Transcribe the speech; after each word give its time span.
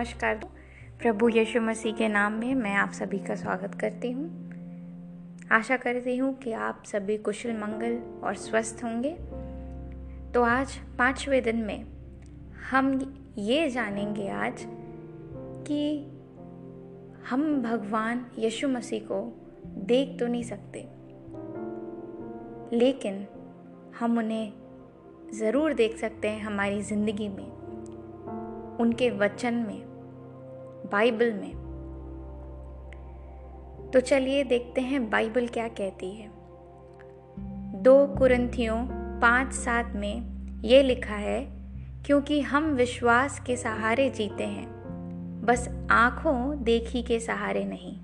नमस्कार। 0.00 0.34
प्रभु 1.00 1.28
यीशु 1.28 1.60
मसीह 1.60 1.92
के 1.92 2.06
नाम 2.08 2.32
में 2.32 2.54
मैं 2.54 2.74
आप 2.74 2.92
सभी 2.92 3.18
का 3.18 3.34
स्वागत 3.34 3.74
करती 3.80 4.10
हूँ। 4.10 4.28
आशा 5.52 5.76
करती 5.76 6.16
हूँ 6.16 6.32
कि 6.34 6.52
आप 6.58 6.82
सभी 6.86 7.16
कुशल, 7.18 7.52
मंगल 7.52 7.98
और 8.24 8.34
स्वस्थ 8.34 8.80
होंगे। 8.84 9.10
तो 10.34 10.42
आज 10.42 10.76
पाँचवें 10.98 11.42
दिन 11.42 11.56
में 11.56 11.84
हम 12.70 12.88
ये 13.38 13.68
जानेंगे 13.70 14.28
आज 14.28 14.64
कि 15.66 15.82
हम 17.30 17.62
भगवान 17.62 18.24
यीशु 18.38 18.68
मसीह 18.68 19.02
को 19.02 19.20
देख 19.84 20.18
तो 20.20 20.26
नहीं 20.26 20.42
सकते, 20.44 20.86
लेकिन 22.76 23.24
हम 24.00 24.18
उन्हें 24.18 24.52
ज़रूर 25.34 25.74
देख 25.74 25.98
सकते 25.98 26.28
हैं 26.28 26.42
हमारी 26.42 26.82
ज़िंदगी 26.84 27.28
में, 27.28 27.48
उनके 28.80 29.10
वचन 29.18 29.54
में। 29.58 29.89
बाइबल 30.86 31.32
में। 31.32 31.52
तो 33.92 34.00
चलिए 34.00 34.44
देखते 34.44 34.80
हैं 34.80 35.10
बाइबल 35.10 35.46
क्या 35.46 35.68
कहती 35.68 36.10
है। 36.10 36.30
दो 37.82 38.06
कुरंथियों 38.06 38.86
पाँच 39.20 39.52
सात 39.52 39.92
में 39.96 40.30
ये 40.64 40.82
लिखा 40.82 41.14
है, 41.14 41.44
क्योंकि 42.06 42.40
हम 42.40 42.64
विश्वास 42.64 43.40
के 43.40 43.56
सहारे 43.56 44.10
जीते 44.10 44.44
हैं, 44.44 44.66
बस 45.44 45.68
आँखों 45.90 46.62
देखी 46.62 47.02
के 47.02 47.20
सहारे 47.20 47.64
नहीं। 47.64 47.96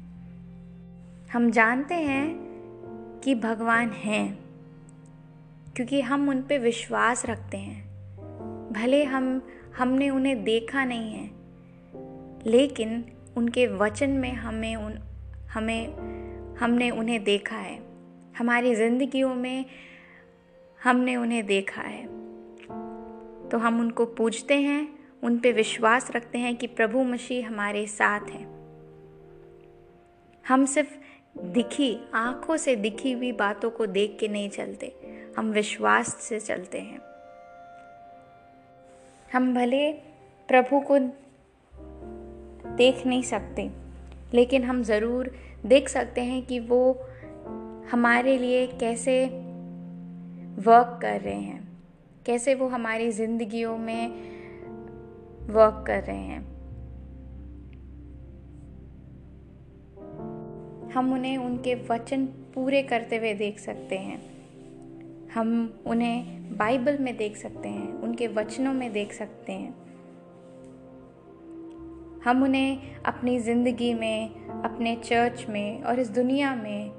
हम 1.32 1.50
जानते 1.50 1.94
हैं 1.94 2.36
कि 3.24 3.34
भगवान 3.34 3.90
हैं, 3.90 4.38
क्योंकि 5.76 6.00
हम 6.00 6.28
उन 6.28 6.42
पे 6.42 6.58
विश्वास 6.58 7.26
रखते 7.26 7.56
हैं। 7.56 7.86
भले 8.72 9.04
हम, 9.04 9.42
हमने 9.78 10.10
उन्हें 10.10 10.44
देखा 10.44 10.84
नहीं 10.84 11.12
है 11.12 11.30
लेकिन 12.46 13.04
उनके 13.36 13.66
वचन 13.66 14.10
में 14.10 14.32
हमें 14.32 14.76
उन, 14.76 14.98
हमें, 15.50 15.86
हमने 16.56 16.90
उन्हें 16.90 17.24
देखा 17.24 17.56
है। 17.56 17.80
हमारी 18.38 18.74
ज़िंदगियों 18.74 19.34
में 19.34 19.64
हमने 20.84 21.16
उन्हें 21.16 21.46
देखा 21.46 21.82
है। 21.82 22.06
तो 23.48 23.58
हम 23.58 23.80
उनको 23.80 24.06
पूछते 24.06 24.54
हैं, 24.54 24.98
उन 25.22 25.38
पे 25.38 25.52
विश्वास 25.52 26.10
रखते 26.16 26.38
हैं 26.38 26.56
कि 26.56 26.66
प्रभु 26.66 27.02
मसीह 27.02 27.48
हमारे 27.48 27.86
साथ 27.86 28.20
हैं। 28.20 28.56
हम 30.48 30.66
सिर्फ़ 30.66 30.98
दिखी, 31.40 32.00
आँखों 32.14 32.56
से 32.56 32.76
दिखी 32.76 33.12
हुई 33.12 33.32
बातों 33.32 33.70
को 33.70 33.86
देख 33.86 34.16
के 34.20 34.28
नहीं 34.28 34.50
चलते, 34.50 34.96
हम 35.36 35.50
विश्वास 35.50 36.06
से 36.06 36.40
चलते 36.40 36.78
हैं। 36.78 37.00
हम 39.32 39.54
भले 39.54 39.92
प्रभु 40.48 40.80
को 40.80 40.98
देख 42.76 43.06
नहीं 43.06 43.22
सकते। 43.22 43.70
लेकिन 44.34 44.64
हम 44.64 44.82
ज़रूर 44.82 45.30
देख 45.66 45.88
सकते 45.88 46.20
हैं 46.20 46.46
कि 46.46 46.60
वो 46.60 47.06
हमारे 47.90 48.38
लिए 48.38 48.66
कैसे 48.66 49.24
वर्क 50.58 50.98
कर 51.02 51.20
रहे 51.20 51.40
हैं। 51.40 51.68
कैसे 52.26 52.54
वो 52.54 52.68
हमारी 52.68 53.10
ज़िंदगियों 53.10 53.78
में 53.78 54.08
वर्क 55.46 55.84
कर 55.86 56.02
रहे 56.02 56.16
हैं। 56.16 56.56
हम 60.90 61.12
उन्हें 61.12 61.36
उनके 61.38 61.74
वचन 61.74 62.26
पूरे 62.26 62.82
करते 62.82 63.16
हुए 63.16 63.34
देख 63.34 63.58
सकते 63.58 63.98
हैं। 63.98 64.20
हम 65.34 65.80
उन्हें 65.86 66.42
बाइबल 66.56 66.98
में 66.98 67.16
देख 67.16 67.36
सकते 67.36 67.68
हैं, 67.68 67.94
उनके 67.94 68.26
वचनों 68.26 68.72
में 68.72 68.92
देख 68.92 69.12
सकते 69.12 69.52
हैं। 69.52 69.85
हम 72.26 72.42
उन्हें 72.42 72.96
अपनी 73.06 73.38
ज़िंदगी 73.38 73.94
में, 73.94 74.46
अपने 74.46 74.96
चर्च 74.96 75.46
में 75.48 75.82
और 75.82 76.00
इस 76.00 76.10
दुनिया 76.10 76.54
में 76.54 76.90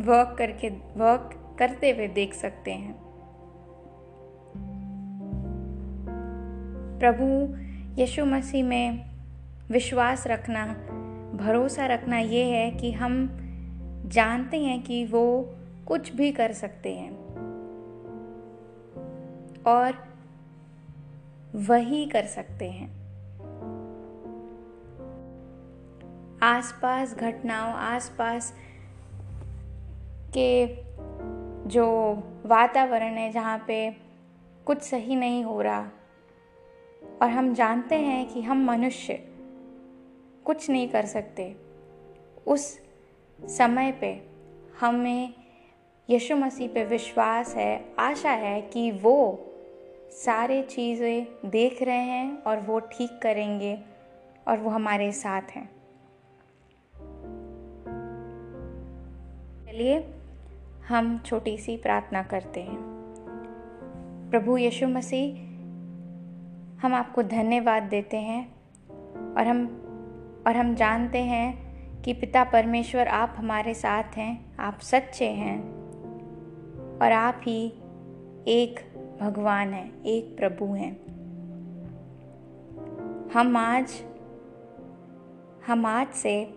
वर्क 0.00 0.34
करके 0.38 0.68
वर्क 0.70 1.56
करते 1.58 1.90
हुए 1.90 2.08
देख 2.08 2.34
सकते 2.34 2.72
हैं। 2.72 3.02
प्रभु 6.98 7.56
यीशु 8.00 8.24
मसीह 8.24 8.64
में 8.64 9.10
विश्वास 9.70 10.26
रखना, 10.26 10.66
भरोसा 11.34 11.86
रखना 11.86 12.18
ये 12.18 12.44
है 12.44 12.70
कि 12.70 12.92
हम 12.92 13.38
जानते 14.06 14.64
हैं 14.64 14.82
कि 14.82 15.04
वो 15.04 15.54
कुछ 15.86 16.14
भी 16.14 16.32
कर 16.32 16.52
सकते 16.52 16.94
हैं। 16.94 17.12
और 19.62 19.94
वही 21.54 22.06
कर 22.06 22.24
सकते 22.24 22.70
हैं। 22.70 23.01
आसपास 26.42 27.14
घटनाओं, 27.14 27.72
आसपास 27.72 28.52
के 30.36 30.66
जो 31.68 31.84
वातावरण 32.46 33.14
है 33.14 33.30
जहाँ 33.32 33.64
पे 33.66 33.90
कुछ 34.66 34.82
सही 34.82 35.16
नहीं 35.16 35.44
हो 35.44 35.60
रहा, 35.62 35.90
और 37.22 37.28
हम 37.28 37.52
जानते 37.54 37.96
हैं 37.96 38.26
कि 38.28 38.42
हम 38.42 38.64
मनुष्य, 38.64 39.14
कुछ 40.44 40.70
नहीं 40.70 40.88
कर 40.88 41.06
सकते। 41.06 41.56
उस 42.46 42.80
समय 43.38 43.92
पे 43.92 44.10
हमें 44.80 45.34
यीशु 46.08 46.36
मसीह 46.36 46.68
पे 46.68 46.84
विश्वास 46.84 47.54
है, 47.56 47.94
आशा 47.98 48.30
है 48.30 48.60
कि 48.62 48.90
वो 48.90 49.38
सारे 50.12 50.62
चीज़ें 50.62 51.50
देख 51.50 51.82
रहे 51.82 51.96
हैं 51.96 52.42
और 52.42 52.60
वो 52.60 52.78
ठीक 52.78 53.18
करेंगे 53.22 53.78
और 54.48 54.58
वो 54.58 54.70
हमारे 54.70 55.12
साथ 55.12 55.42
हैं। 55.42 55.81
चलिए 59.72 60.14
हम 60.88 61.18
छोटी 61.18 61.58
सी 61.58 61.76
प्रार्थना 61.76 62.22
करते 62.22 62.60
हैं। 62.60 62.78
प्रभु 64.30 64.56
यीशु 64.56 64.88
मसीह, 64.88 65.36
हम 66.82 66.94
आपको 66.94 67.22
धन्यवाद 67.22 67.82
देते 67.82 68.16
हैं 68.16 68.54
और 69.34 69.46
हम 69.46 69.64
और 70.46 70.56
हम 70.56 70.74
जानते 70.74 71.18
हैं 71.18 71.46
कि 72.02 72.12
पिता 72.12 72.44
परमेश्वर 72.44 73.08
आप 73.08 73.34
हमारे 73.38 73.74
साथ 73.74 74.04
हैं, 74.04 74.56
आप 74.56 74.80
सच्चे 74.80 75.26
हैं 75.26 75.58
और 76.98 77.12
आप 77.12 77.40
ही 77.42 77.66
एक 78.48 78.80
भगवान 79.20 79.68
हैं, 79.68 80.02
एक 80.02 80.36
प्रभु 80.36 80.64
हैं। 80.64 80.96
हम 83.34 83.56
आज 83.56 84.02
हम 85.66 85.86
आज 85.86 86.08
से 86.08 86.54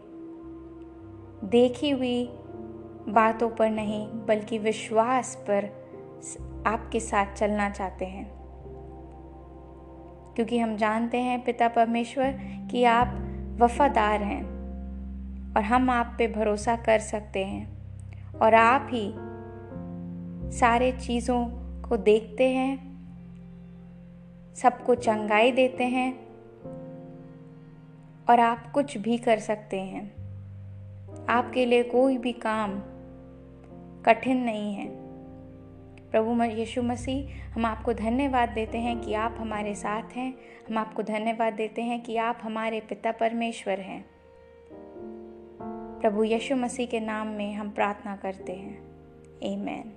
देखी 1.44 1.90
हुई 1.90 2.40
बातों 3.09 3.49
पर 3.49 3.69
नहीं, 3.69 4.07
बल्कि 4.07 4.57
विश्वास 4.57 5.35
पर 5.35 5.85
आपके 6.67 6.99
साथ 6.99 7.33
चलना 7.33 7.69
चाहते 7.69 8.05
हैं। 8.05 8.35
क्योंकि 10.35 10.59
हम 10.59 10.75
जानते 10.75 11.17
हैं 11.17 11.43
पिता 11.43 11.67
परमेश्वर 11.67 12.39
कि 12.71 12.83
आप 12.83 13.07
वफादार 13.57 14.23
हैं 14.23 14.43
और 15.53 15.61
हम 15.61 15.89
आप 15.89 16.16
पे 16.17 16.27
भरोसा 16.27 16.75
कर 16.75 16.99
सकते 16.99 17.45
हैं 17.45 17.77
और 18.41 18.53
आप 18.53 18.88
ही 18.91 19.13
सारे 20.57 20.91
चीज़ों 20.91 21.45
को 21.81 21.97
देखते 21.97 22.49
हैं, 22.49 22.95
सबको 24.55 24.95
चंगाई 24.95 25.51
देते 25.51 25.83
हैं 25.83 26.27
और 28.29 28.39
आप 28.39 28.72
कुछ 28.72 28.97
भी 28.97 29.17
कर 29.17 29.39
सकते 29.39 29.79
हैं। 29.79 30.16
आपके 31.29 31.66
लिए 31.66 31.83
कोई 31.83 32.17
भी 32.17 32.31
काम 32.31 32.81
कठिन 34.05 34.38
नहीं 34.38 34.75
है। 34.75 34.88
प्रभु 36.11 36.43
यीशु 36.43 36.83
मसीह, 36.83 37.45
हम 37.53 37.66
आपको 37.66 37.93
धन्यवाद 37.93 38.49
देते 38.49 38.78
हैं 38.78 39.02
कि 39.02 39.13
आप 39.13 39.35
हमारे 39.40 39.75
साथ 39.75 40.03
हैं। 40.03 40.34
हम 40.69 40.78
आपको 40.78 41.03
धन्यवाद 41.03 41.53
देते 41.53 41.81
हैं 41.81 42.03
कि 42.03 42.17
आप 42.17 42.40
हमारे 42.41 42.79
पिता 42.79 43.11
परमेश्वर 43.11 43.79
हैं। 43.79 44.05
प्रभु 46.02 46.23
यीशु 46.23 46.55
मसीह 46.55 46.87
के 46.87 46.99
नाम 46.99 47.28
में 47.28 47.53
हम 47.53 47.69
प्रार्थना 47.69 48.16
करते 48.16 48.53
हैं। 48.53 48.85
Amen. 49.40 49.87